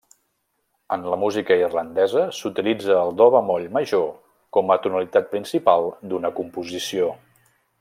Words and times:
En 0.95 1.03
la 1.13 1.17
música 1.23 1.57
irlandesa 1.63 2.23
s'utilitza 2.37 3.03
do 3.21 3.27
bemoll 3.35 3.67
major 3.77 4.09
com 4.57 4.75
a 4.77 4.79
tonalitat 4.87 5.31
principal 5.37 5.87
d'una 6.09 6.35
composició. 6.43 7.13